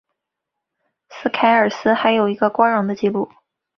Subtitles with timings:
[1.11, 3.29] 斯凯尔斯还有一个光荣的记录。